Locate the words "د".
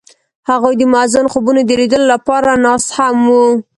0.77-0.81, 1.65-1.71